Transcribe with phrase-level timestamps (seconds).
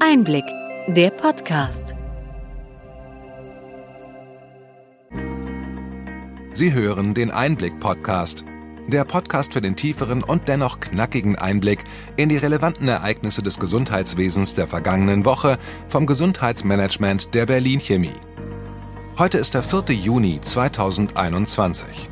[0.00, 0.44] Einblick,
[0.86, 1.96] der Podcast.
[6.54, 8.44] Sie hören den Einblick-Podcast.
[8.86, 11.82] Der Podcast für den tieferen und dennoch knackigen Einblick
[12.16, 15.58] in die relevanten Ereignisse des Gesundheitswesens der vergangenen Woche
[15.88, 18.14] vom Gesundheitsmanagement der Berlin Chemie.
[19.18, 19.96] Heute ist der 4.
[19.96, 22.08] Juni 2021.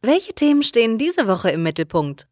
[0.00, 2.29] Welche Themen stehen diese Woche im Mittelpunkt?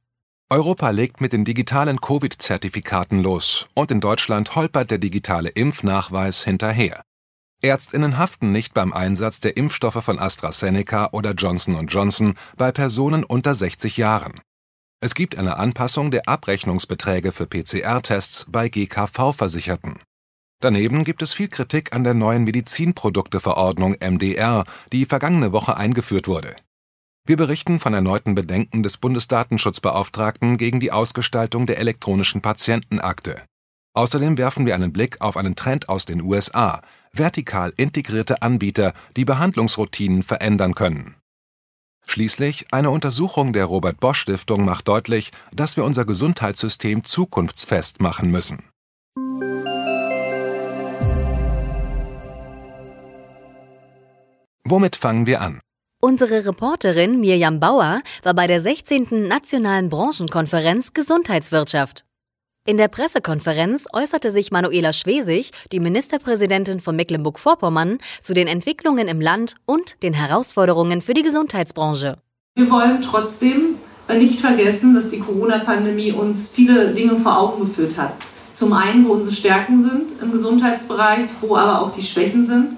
[0.50, 7.02] Europa legt mit den digitalen Covid-Zertifikaten los und in Deutschland holpert der digitale Impfnachweis hinterher.
[7.60, 13.54] Ärztinnen haften nicht beim Einsatz der Impfstoffe von AstraZeneca oder Johnson Johnson bei Personen unter
[13.54, 14.40] 60 Jahren.
[15.00, 20.00] Es gibt eine Anpassung der Abrechnungsbeträge für PCR-Tests bei GKV-Versicherten.
[20.60, 26.56] Daneben gibt es viel Kritik an der neuen Medizinprodukteverordnung MDR, die vergangene Woche eingeführt wurde.
[27.28, 33.42] Wir berichten von erneuten Bedenken des Bundesdatenschutzbeauftragten gegen die Ausgestaltung der elektronischen Patientenakte.
[33.92, 36.80] Außerdem werfen wir einen Blick auf einen Trend aus den USA,
[37.12, 41.16] vertikal integrierte Anbieter, die Behandlungsroutinen verändern können.
[42.06, 48.30] Schließlich eine Untersuchung der Robert Bosch Stiftung macht deutlich, dass wir unser Gesundheitssystem zukunftsfest machen
[48.30, 48.62] müssen.
[54.64, 55.60] Womit fangen wir an?
[56.00, 59.26] Unsere Reporterin Mirjam Bauer war bei der 16.
[59.26, 62.04] Nationalen Branchenkonferenz Gesundheitswirtschaft.
[62.64, 69.20] In der Pressekonferenz äußerte sich Manuela Schwesig, die Ministerpräsidentin von Mecklenburg-Vorpommern, zu den Entwicklungen im
[69.20, 72.18] Land und den Herausforderungen für die Gesundheitsbranche.
[72.54, 73.74] Wir wollen trotzdem
[74.08, 78.12] nicht vergessen, dass die Corona-Pandemie uns viele Dinge vor Augen geführt hat.
[78.52, 82.76] Zum einen, wo unsere Stärken sind im Gesundheitsbereich, wo aber auch die Schwächen sind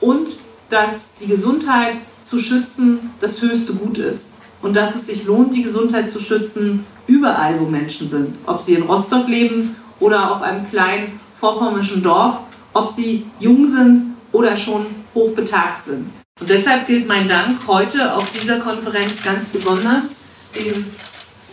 [0.00, 0.28] und
[0.70, 1.94] dass die Gesundheit
[2.32, 4.30] zu schützen das höchste Gut ist.
[4.62, 8.36] Und dass es sich lohnt, die Gesundheit zu schützen, überall, wo Menschen sind.
[8.46, 12.38] Ob sie in Rostock leben oder auf einem kleinen vorpommischen Dorf,
[12.72, 16.10] ob sie jung sind oder schon hochbetagt sind.
[16.40, 20.12] Und deshalb gilt mein Dank heute auf dieser Konferenz ganz besonders
[20.54, 20.86] den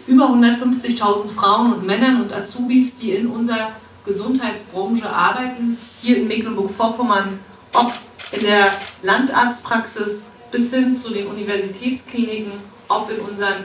[0.07, 3.72] über 150.000 Frauen und Männern und Azubis, die in unserer
[4.06, 7.38] Gesundheitsbranche arbeiten, hier in Mecklenburg-Vorpommern,
[7.73, 7.91] ob
[8.31, 12.53] in der Landarztpraxis, bis hin zu den Universitätskliniken,
[12.87, 13.63] ob in unseren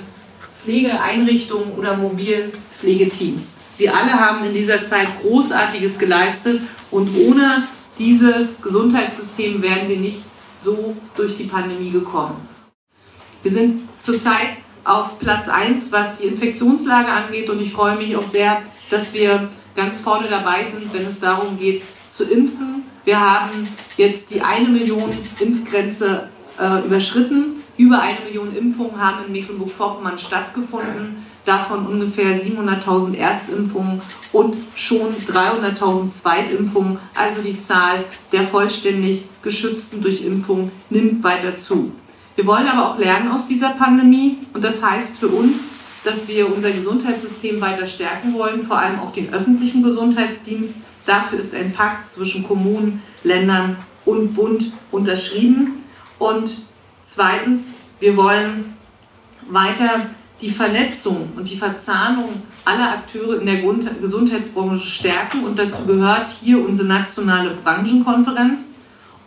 [0.63, 3.57] Pflegeeinrichtungen oder mobilen Pflegeteams.
[3.77, 7.65] Sie alle haben in dieser Zeit Großartiges geleistet und ohne
[7.99, 10.23] dieses Gesundheitssystem wären wir nicht
[10.65, 12.37] so durch die Pandemie gekommen.
[13.43, 18.27] Wir sind zurzeit auf Platz 1, was die Infektionslage angeht und ich freue mich auch
[18.27, 22.85] sehr, dass wir ganz vorne dabei sind, wenn es darum geht zu impfen.
[23.05, 26.31] Wir haben jetzt die eine Million Impfgrenze
[26.61, 27.53] äh, überschritten.
[27.77, 34.01] Über eine Million Impfungen haben in Mecklenburg-Vorpommern stattgefunden, davon ungefähr 700.000 Erstimpfungen
[34.33, 36.99] und schon 300.000 Zweitimpfungen.
[37.15, 41.93] Also die Zahl der vollständig geschützten durch Impfung nimmt weiter zu.
[42.37, 45.55] Wir wollen aber auch lernen aus dieser Pandemie und das heißt für uns,
[46.05, 50.79] dass wir unser Gesundheitssystem weiter stärken wollen, vor allem auch den öffentlichen Gesundheitsdienst.
[51.07, 55.84] Dafür ist ein Pakt zwischen Kommunen, Ländern und Bund unterschrieben.
[56.19, 56.51] Und
[57.05, 58.75] zweitens, wir wollen
[59.49, 60.11] weiter
[60.41, 62.29] die Vernetzung und die Verzahnung
[62.65, 63.63] aller Akteure in der
[64.01, 65.45] Gesundheitsbranche stärken.
[65.45, 68.77] Und dazu gehört hier unsere nationale Branchenkonferenz.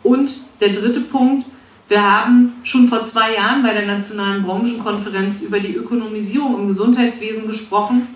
[0.04, 1.46] Und der dritte Punkt,
[1.88, 7.48] wir haben schon vor zwei Jahren bei der nationalen Branchenkonferenz über die Ökonomisierung im Gesundheitswesen
[7.48, 8.08] gesprochen.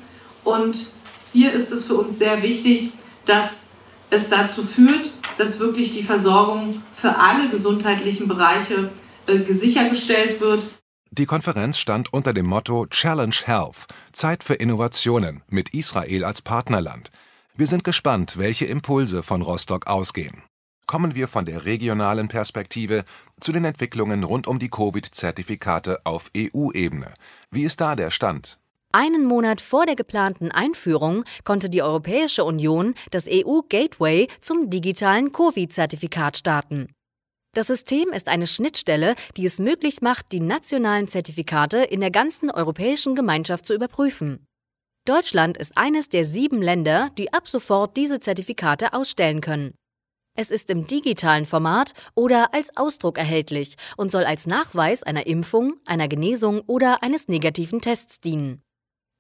[0.44, 0.92] Und
[1.32, 2.92] hier ist es für uns sehr wichtig,
[3.26, 3.70] dass
[4.10, 5.10] es dazu führt,
[5.42, 8.92] dass wirklich die Versorgung für alle gesundheitlichen Bereiche
[9.26, 10.62] äh, sichergestellt wird.
[11.10, 17.12] Die Konferenz stand unter dem Motto Challenge Health, Zeit für Innovationen mit Israel als Partnerland.
[17.56, 20.44] Wir sind gespannt, welche Impulse von Rostock ausgehen.
[20.86, 23.04] Kommen wir von der regionalen Perspektive
[23.40, 27.16] zu den Entwicklungen rund um die Covid-Zertifikate auf EU-Ebene.
[27.50, 28.61] Wie ist da der Stand?
[28.94, 36.38] Einen Monat vor der geplanten Einführung konnte die Europäische Union das EU-Gateway zum digitalen Covid-Zertifikat
[36.38, 36.94] starten.
[37.54, 42.52] Das System ist eine Schnittstelle, die es möglich macht, die nationalen Zertifikate in der ganzen
[42.52, 44.46] europäischen Gemeinschaft zu überprüfen.
[45.06, 49.74] Deutschland ist eines der sieben Länder, die ab sofort diese Zertifikate ausstellen können.
[50.38, 55.74] Es ist im digitalen Format oder als Ausdruck erhältlich und soll als Nachweis einer Impfung,
[55.86, 58.62] einer Genesung oder eines negativen Tests dienen.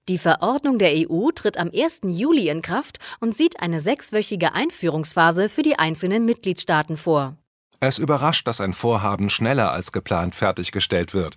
[0.09, 2.01] Die Verordnung der EU tritt am 1.
[2.05, 7.37] Juli in Kraft und sieht eine sechswöchige Einführungsphase für die einzelnen Mitgliedstaaten vor.
[7.79, 11.35] Es überrascht, dass ein Vorhaben schneller als geplant fertiggestellt wird.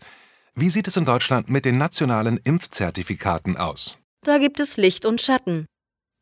[0.54, 3.98] Wie sieht es in Deutschland mit den nationalen Impfzertifikaten aus?
[4.24, 5.66] Da gibt es Licht und Schatten.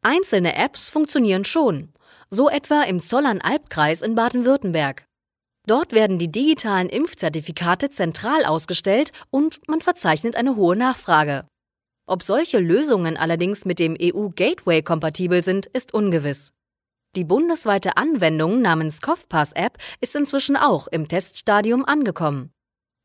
[0.03, 1.93] Einzelne Apps funktionieren schon,
[2.31, 5.05] so etwa im Zollern-Albkreis in Baden-Württemberg.
[5.69, 11.47] Dort werden die digitalen Impfzertifikate zentral ausgestellt und man verzeichnet eine hohe Nachfrage.
[12.07, 16.53] Ob solche Lösungen allerdings mit dem EU-Gateway kompatibel sind, ist ungewiss.
[17.15, 22.51] Die bundesweite Anwendung namens COVPass-App ist inzwischen auch im Teststadium angekommen.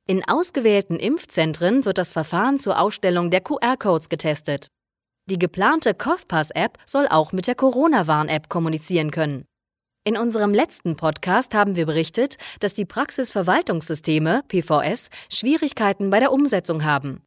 [0.08, 4.68] In ausgewählten Impfzentren wird das Verfahren zur Ausstellung der QR-Codes getestet.
[5.30, 9.44] Die geplante COVPass-App soll auch mit der Corona-Warn-App kommunizieren können.
[10.06, 16.86] In unserem letzten Podcast haben wir berichtet, dass die Praxisverwaltungssysteme PVS Schwierigkeiten bei der Umsetzung
[16.86, 17.27] haben.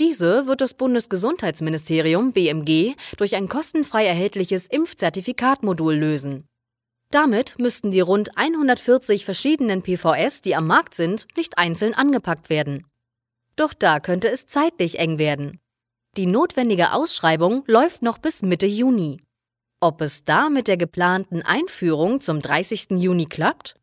[0.00, 6.46] Diese wird das Bundesgesundheitsministerium BMG durch ein kostenfrei erhältliches Impfzertifikatmodul lösen.
[7.10, 12.86] Damit müssten die rund 140 verschiedenen PVS, die am Markt sind, nicht einzeln angepackt werden.
[13.54, 15.60] Doch da könnte es zeitlich eng werden.
[16.16, 19.22] Die notwendige Ausschreibung läuft noch bis Mitte Juni.
[19.80, 22.92] Ob es da mit der geplanten Einführung zum 30.
[22.92, 23.76] Juni klappt?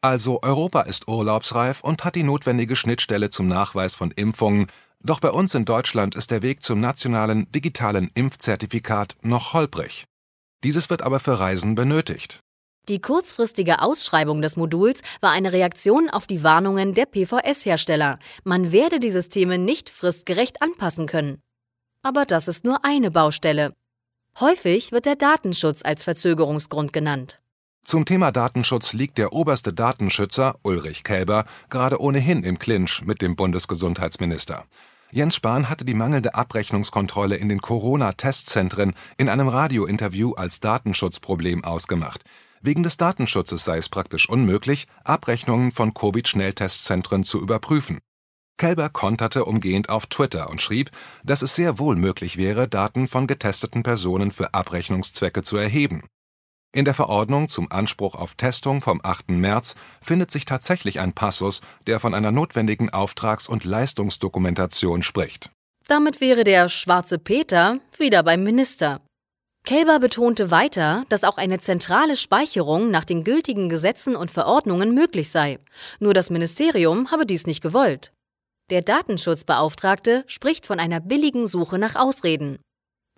[0.00, 4.68] Also Europa ist urlaubsreif und hat die notwendige Schnittstelle zum Nachweis von Impfungen,
[5.02, 10.04] doch bei uns in Deutschland ist der Weg zum nationalen digitalen Impfzertifikat noch holprig.
[10.64, 12.40] Dieses wird aber für Reisen benötigt.
[12.88, 18.18] Die kurzfristige Ausschreibung des Moduls war eine Reaktion auf die Warnungen der PVS-Hersteller.
[18.44, 21.40] Man werde die Systeme nicht fristgerecht anpassen können.
[22.02, 23.74] Aber das ist nur eine Baustelle.
[24.40, 27.40] Häufig wird der Datenschutz als Verzögerungsgrund genannt.
[27.88, 33.34] Zum Thema Datenschutz liegt der oberste Datenschützer, Ulrich Kälber, gerade ohnehin im Clinch mit dem
[33.34, 34.66] Bundesgesundheitsminister.
[35.10, 42.26] Jens Spahn hatte die mangelnde Abrechnungskontrolle in den Corona-Testzentren in einem Radiointerview als Datenschutzproblem ausgemacht.
[42.60, 48.00] Wegen des Datenschutzes sei es praktisch unmöglich, Abrechnungen von Covid-Schnelltestzentren zu überprüfen.
[48.58, 50.90] Kelber konterte umgehend auf Twitter und schrieb,
[51.24, 56.02] dass es sehr wohl möglich wäre, Daten von getesteten Personen für Abrechnungszwecke zu erheben.
[56.74, 59.30] In der Verordnung zum Anspruch auf Testung vom 8.
[59.30, 65.50] März findet sich tatsächlich ein Passus, der von einer notwendigen Auftrags- und Leistungsdokumentation spricht.
[65.86, 69.00] Damit wäre der schwarze Peter wieder beim Minister.
[69.64, 75.30] Kelber betonte weiter, dass auch eine zentrale Speicherung nach den gültigen Gesetzen und Verordnungen möglich
[75.30, 75.58] sei.
[76.00, 78.12] Nur das Ministerium habe dies nicht gewollt.
[78.70, 82.58] Der Datenschutzbeauftragte spricht von einer billigen Suche nach Ausreden.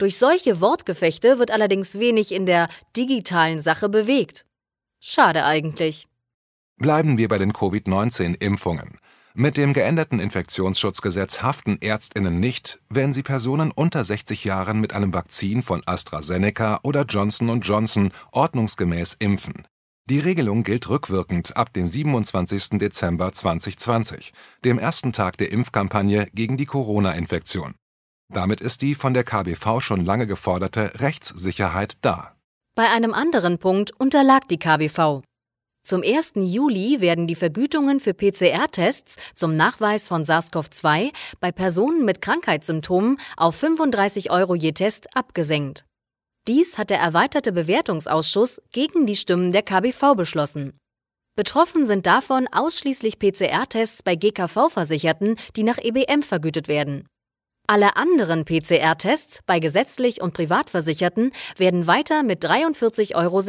[0.01, 4.47] Durch solche Wortgefechte wird allerdings wenig in der digitalen Sache bewegt.
[4.99, 6.09] Schade eigentlich.
[6.79, 8.99] Bleiben wir bei den Covid-19-Impfungen.
[9.35, 15.13] Mit dem geänderten Infektionsschutzgesetz haften Ärztinnen nicht, wenn sie Personen unter 60 Jahren mit einem
[15.13, 19.69] Vakzin von AstraZeneca oder Johnson Johnson ordnungsgemäß impfen.
[20.07, 22.79] Die Regelung gilt rückwirkend ab dem 27.
[22.79, 24.33] Dezember 2020,
[24.65, 27.75] dem ersten Tag der Impfkampagne gegen die Corona-Infektion.
[28.33, 32.37] Damit ist die von der KBV schon lange geforderte Rechtssicherheit da.
[32.77, 35.23] Bei einem anderen Punkt unterlag die KBV.
[35.83, 36.33] Zum 1.
[36.37, 41.11] Juli werden die Vergütungen für PCR-Tests zum Nachweis von SARS-CoV-2
[41.41, 45.85] bei Personen mit Krankheitssymptomen auf 35 Euro je Test abgesenkt.
[46.47, 50.79] Dies hat der erweiterte Bewertungsausschuss gegen die Stimmen der KBV beschlossen.
[51.35, 57.09] Betroffen sind davon ausschließlich PCR-Tests bei GKV-Versicherten, die nach EBM vergütet werden.
[57.71, 63.41] Alle anderen PCR-Tests bei gesetzlich und Privatversicherten werden weiter mit 43,56 Euro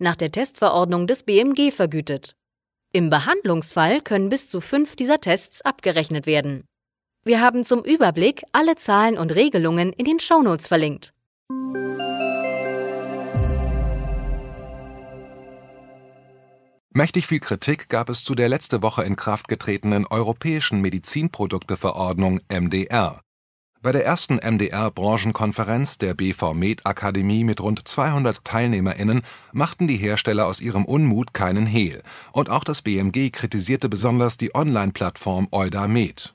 [0.00, 2.36] nach der Testverordnung des BMG vergütet.
[2.92, 6.66] Im Behandlungsfall können bis zu fünf dieser Tests abgerechnet werden.
[7.24, 11.14] Wir haben zum Überblick alle Zahlen und Regelungen in den Shownotes verlinkt.
[16.96, 23.20] Mächtig viel Kritik gab es zu der letzte Woche in Kraft getretenen Europäischen Medizinprodukteverordnung MDR.
[23.82, 29.20] Bei der ersten MDR-Branchenkonferenz der BV Med Akademie mit rund 200 TeilnehmerInnen
[29.52, 32.02] machten die Hersteller aus ihrem Unmut keinen Hehl.
[32.32, 36.34] Und auch das BMG kritisierte besonders die Online-Plattform Euda Med.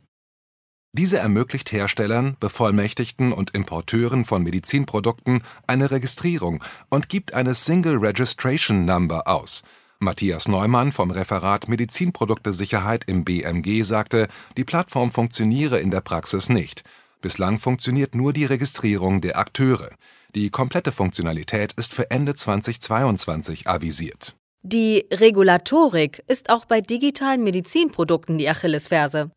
[0.94, 8.86] Diese ermöglicht Herstellern, Bevollmächtigten und Importeuren von Medizinprodukten eine Registrierung und gibt eine Single Registration
[8.86, 9.63] Number aus.
[10.03, 16.84] Matthias Neumann vom Referat Medizinprodukte-Sicherheit im BMG sagte, die Plattform funktioniere in der Praxis nicht.
[17.22, 19.91] Bislang funktioniert nur die Registrierung der Akteure.
[20.34, 24.36] Die komplette Funktionalität ist für Ende 2022 avisiert.
[24.63, 29.29] Die Regulatorik ist auch bei digitalen Medizinprodukten die Achillesferse.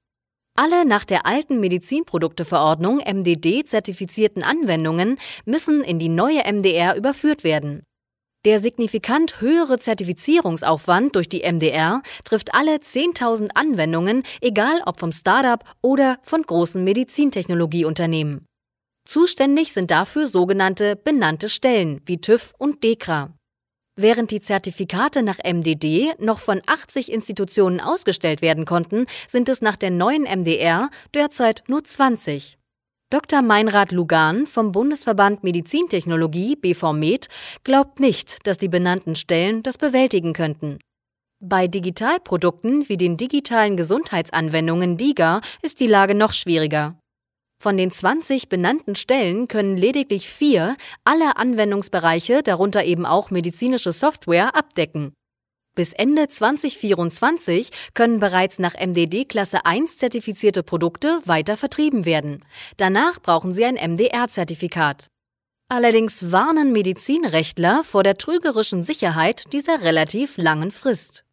[0.56, 7.82] Alle nach der alten Medizinprodukteverordnung MDD zertifizierten Anwendungen müssen in die neue MDR überführt werden.
[8.44, 15.64] Der signifikant höhere Zertifizierungsaufwand durch die MDR trifft alle 10.000 Anwendungen, egal ob vom Startup
[15.80, 18.44] oder von großen Medizintechnologieunternehmen.
[19.08, 23.34] Zuständig sind dafür sogenannte benannte Stellen wie TÜV und DEKRA.
[23.96, 29.76] Während die Zertifikate nach MDD noch von 80 Institutionen ausgestellt werden konnten, sind es nach
[29.76, 32.58] der neuen MDR derzeit nur 20.
[33.14, 33.42] Dr.
[33.42, 37.28] Meinrad Lugan vom Bundesverband Medizintechnologie BVMed
[37.62, 40.80] glaubt nicht, dass die benannten Stellen das bewältigen könnten.
[41.40, 46.98] Bei Digitalprodukten wie den digitalen Gesundheitsanwendungen DIGA ist die Lage noch schwieriger.
[47.62, 54.56] Von den 20 benannten Stellen können lediglich vier alle Anwendungsbereiche, darunter eben auch medizinische Software,
[54.56, 55.14] abdecken.
[55.74, 62.44] Bis Ende 2024 können bereits nach MDD Klasse 1 zertifizierte Produkte weiter vertrieben werden.
[62.76, 65.08] Danach brauchen sie ein MDR-Zertifikat.
[65.68, 71.24] Allerdings warnen Medizinrechtler vor der trügerischen Sicherheit dieser relativ langen Frist.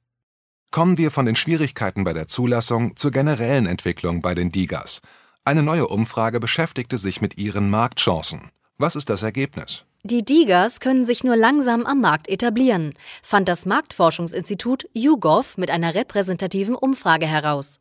[0.71, 5.01] Kommen wir von den Schwierigkeiten bei der Zulassung zur generellen Entwicklung bei den DIGAs.
[5.43, 8.51] Eine neue Umfrage beschäftigte sich mit ihren Marktchancen.
[8.77, 9.85] Was ist das Ergebnis?
[10.03, 15.93] Die Digas können sich nur langsam am Markt etablieren, fand das Marktforschungsinstitut YouGov mit einer
[15.93, 17.79] repräsentativen Umfrage heraus.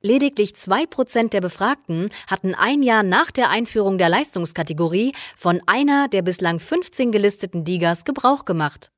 [0.00, 6.08] Lediglich zwei Prozent der Befragten hatten ein Jahr nach der Einführung der Leistungskategorie von einer
[6.08, 8.90] der bislang 15 gelisteten Digas Gebrauch gemacht.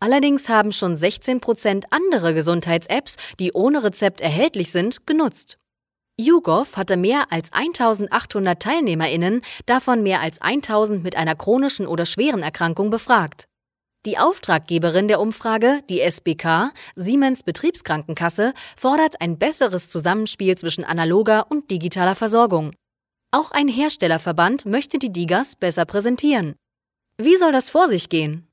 [0.00, 5.58] Allerdings haben schon 16 Prozent andere Gesundheits-Apps, die ohne Rezept erhältlich sind, genutzt.
[6.18, 12.42] YouGov hatte mehr als 1800 TeilnehmerInnen, davon mehr als 1000 mit einer chronischen oder schweren
[12.42, 13.48] Erkrankung befragt.
[14.06, 21.70] Die Auftraggeberin der Umfrage, die SBK, Siemens Betriebskrankenkasse, fordert ein besseres Zusammenspiel zwischen analoger und
[21.70, 22.72] digitaler Versorgung.
[23.30, 26.54] Auch ein Herstellerverband möchte die Digas besser präsentieren.
[27.18, 28.45] Wie soll das vor sich gehen?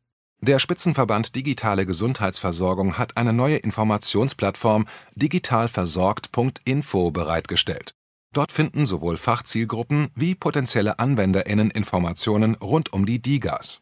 [0.45, 7.95] Der Spitzenverband Digitale Gesundheitsversorgung hat eine neue Informationsplattform digitalversorgt.info bereitgestellt.
[8.33, 13.79] Dort finden sowohl Fachzielgruppen wie potenzielle AnwenderInnen Informationen rund um die DIGAs.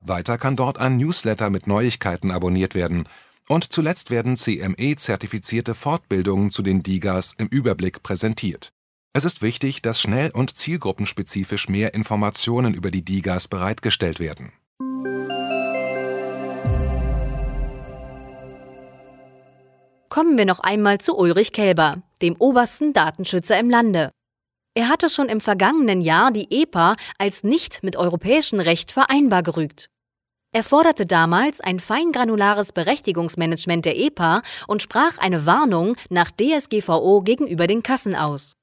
[0.00, 3.08] Weiter kann dort ein Newsletter mit Neuigkeiten abonniert werden
[3.48, 8.72] und zuletzt werden CME-zertifizierte Fortbildungen zu den DIGAs im Überblick präsentiert.
[9.12, 14.50] Es ist wichtig, dass schnell und zielgruppenspezifisch mehr Informationen über die DIGAs bereitgestellt werden
[20.16, 24.12] Kommen wir noch einmal zu Ulrich Kelber, dem obersten Datenschützer im Lande.
[24.74, 29.90] Er hatte schon im vergangenen Jahr die EPA als nicht mit europäischem Recht vereinbar gerügt.
[30.54, 37.66] Er forderte damals ein feingranulares Berechtigungsmanagement der EPA und sprach eine Warnung nach DSGVO gegenüber
[37.66, 38.54] den Kassen aus.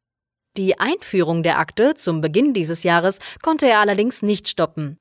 [0.58, 4.98] Die Einführung der Akte zum Beginn dieses Jahres konnte er allerdings nicht stoppen.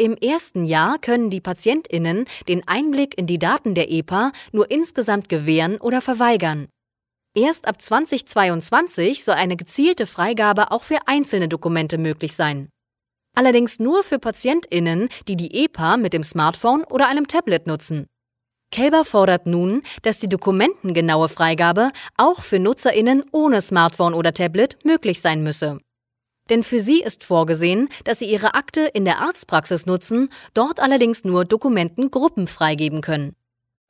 [0.00, 5.28] Im ersten Jahr können die PatientInnen den Einblick in die Daten der EPA nur insgesamt
[5.28, 6.68] gewähren oder verweigern.
[7.34, 12.68] Erst ab 2022 soll eine gezielte Freigabe auch für einzelne Dokumente möglich sein.
[13.36, 18.06] Allerdings nur für PatientInnen, die die EPA mit dem Smartphone oder einem Tablet nutzen.
[18.70, 25.20] Kelber fordert nun, dass die dokumentengenaue Freigabe auch für NutzerInnen ohne Smartphone oder Tablet möglich
[25.20, 25.80] sein müsse
[26.50, 31.24] denn für sie ist vorgesehen, dass sie ihre Akte in der Arztpraxis nutzen, dort allerdings
[31.24, 33.34] nur Dokumentengruppen freigeben können.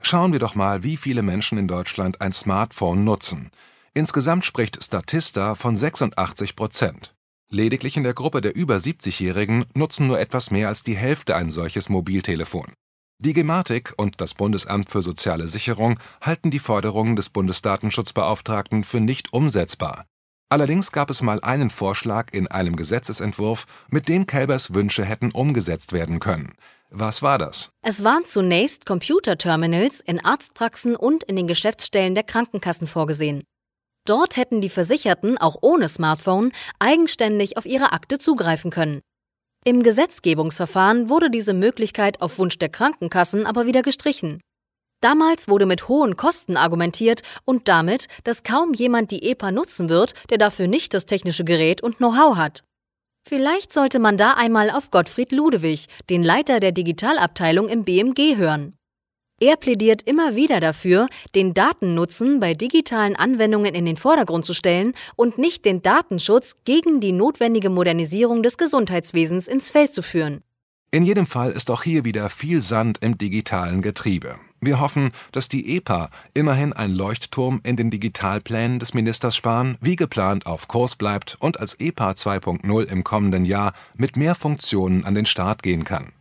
[0.00, 3.50] Schauen wir doch mal, wie viele Menschen in Deutschland ein Smartphone nutzen.
[3.94, 7.14] Insgesamt spricht Statista von 86 Prozent.
[7.50, 11.50] Lediglich in der Gruppe der über 70-Jährigen nutzen nur etwas mehr als die Hälfte ein
[11.50, 12.72] solches Mobiltelefon.
[13.20, 19.32] Die Gematik und das Bundesamt für soziale Sicherung halten die Forderungen des Bundesdatenschutzbeauftragten für nicht
[19.32, 20.04] umsetzbar.
[20.50, 25.92] Allerdings gab es mal einen Vorschlag in einem Gesetzesentwurf, mit dem Kälbers Wünsche hätten umgesetzt
[25.92, 26.54] werden können.
[26.90, 27.70] Was war das?
[27.82, 33.44] Es waren zunächst Computerterminals in Arztpraxen und in den Geschäftsstellen der Krankenkassen vorgesehen.
[34.06, 39.02] Dort hätten die Versicherten auch ohne Smartphone eigenständig auf ihre Akte zugreifen können.
[39.64, 44.40] Im Gesetzgebungsverfahren wurde diese Möglichkeit auf Wunsch der Krankenkassen aber wieder gestrichen.
[45.00, 50.14] Damals wurde mit hohen Kosten argumentiert und damit, dass kaum jemand die EPA nutzen wird,
[50.30, 52.64] der dafür nicht das technische Gerät und Know-how hat.
[53.28, 58.74] Vielleicht sollte man da einmal auf Gottfried Ludewig, den Leiter der Digitalabteilung im BMG, hören.
[59.40, 64.94] Er plädiert immer wieder dafür, den Datennutzen bei digitalen Anwendungen in den Vordergrund zu stellen
[65.14, 70.42] und nicht den Datenschutz gegen die notwendige Modernisierung des Gesundheitswesens ins Feld zu führen.
[70.90, 74.40] In jedem Fall ist auch hier wieder viel Sand im digitalen Getriebe.
[74.60, 79.94] Wir hoffen, dass die EPA, immerhin ein Leuchtturm in den Digitalplänen des Ministers Spahn, wie
[79.94, 85.14] geplant auf Kurs bleibt und als EPA 2.0 im kommenden Jahr mit mehr Funktionen an
[85.14, 86.12] den Start gehen kann.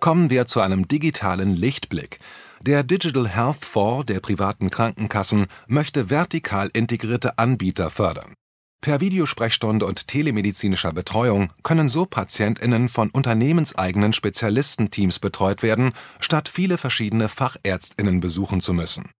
[0.00, 2.20] Kommen wir zu einem digitalen Lichtblick.
[2.62, 8.34] Der Digital Health Fonds der privaten Krankenkassen möchte vertikal integrierte Anbieter fördern.
[8.82, 16.78] Per Videosprechstunde und telemedizinischer Betreuung können so PatientInnen von unternehmenseigenen Spezialistenteams betreut werden, statt viele
[16.78, 19.10] verschiedene FachärztInnen besuchen zu müssen.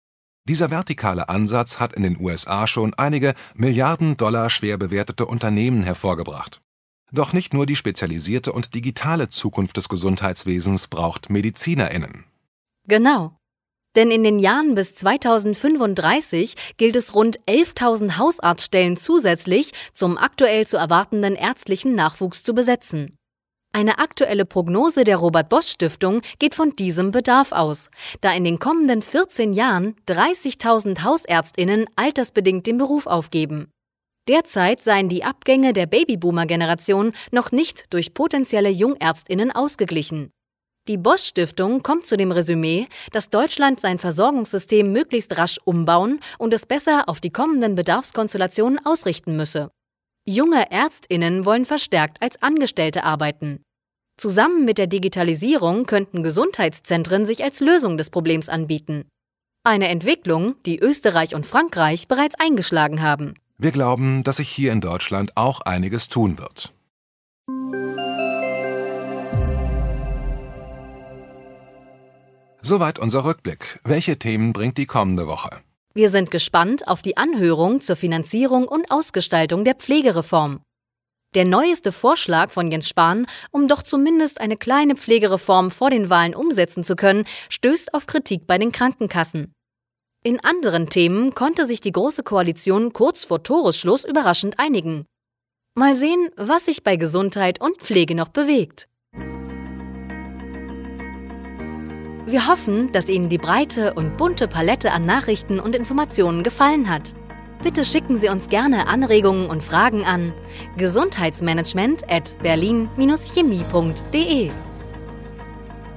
[0.49, 6.61] Dieser vertikale Ansatz hat in den USA schon einige Milliarden Dollar schwer bewertete Unternehmen hervorgebracht.
[7.11, 12.23] Doch nicht nur die spezialisierte und digitale Zukunft des Gesundheitswesens braucht MedizinerInnen.
[12.87, 13.37] Genau.
[13.95, 20.77] Denn in den Jahren bis 2035 gilt es rund 11.000 Hausarztstellen zusätzlich zum aktuell zu
[20.77, 23.17] erwartenden ärztlichen Nachwuchs zu besetzen.
[23.73, 28.59] Eine aktuelle Prognose der Robert Bosch Stiftung geht von diesem Bedarf aus, da in den
[28.59, 33.71] kommenden 14 Jahren 30.000 Hausärztinnen altersbedingt den Beruf aufgeben.
[34.27, 40.31] Derzeit seien die Abgänge der Babyboomer-Generation noch nicht durch potenzielle Jungärztinnen ausgeglichen.
[40.87, 46.53] Die Bosch Stiftung kommt zu dem Resümee, dass Deutschland sein Versorgungssystem möglichst rasch umbauen und
[46.55, 49.69] es besser auf die kommenden Bedarfskonstellationen ausrichten müsse.
[50.27, 53.61] Junge Ärztinnen wollen verstärkt als Angestellte arbeiten.
[54.17, 59.07] Zusammen mit der Digitalisierung könnten Gesundheitszentren sich als Lösung des Problems anbieten.
[59.63, 63.35] Eine Entwicklung, die Österreich und Frankreich bereits eingeschlagen haben.
[63.59, 66.73] Wir glauben, dass sich hier in Deutschland auch einiges tun wird.
[72.63, 73.79] Soweit unser Rückblick.
[73.83, 75.49] Welche Themen bringt die kommende Woche?
[75.95, 80.61] Wir sind gespannt auf die Anhörung zur Finanzierung und Ausgestaltung der Pflegereform.
[81.33, 86.35] Der neueste Vorschlag von Jens Spahn, um doch zumindest eine kleine Pflegereform vor den Wahlen
[86.35, 89.53] umsetzen zu können, stößt auf Kritik bei den Krankenkassen.
[90.23, 95.05] In anderen Themen konnte sich die Große Koalition kurz vor Toresschluss überraschend einigen.
[95.73, 98.87] Mal sehen, was sich bei Gesundheit und Pflege noch bewegt.
[102.25, 107.13] Wir hoffen, dass Ihnen die breite und bunte Palette an Nachrichten und Informationen gefallen hat.
[107.63, 110.33] Bitte schicken Sie uns gerne Anregungen und Fragen an
[110.77, 114.49] gesundheitsmanagement at berlin-chemie.de.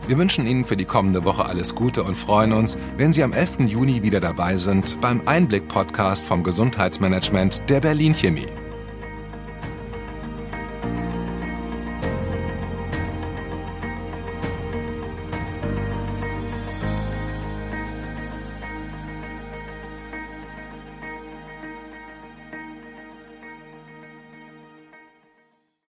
[0.06, 3.32] Wir wünschen Ihnen für die kommende Woche alles Gute und freuen uns, wenn Sie am
[3.32, 3.60] 11.
[3.60, 8.63] Juni wieder dabei sind beim Einblick-Podcast vom Gesundheitsmanagement der Berlin Chemie.